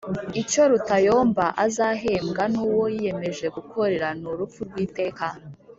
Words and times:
Icyo 0.41 0.61
Rutayomba 0.71 1.45
azahembwa 1.65 2.43
n'uwo 2.53 2.85
yiyemeje 2.93 3.45
gukorera, 3.55 4.07
ni 4.19 4.25
urupfu 4.31 4.59
rw'iteka. 4.69 5.25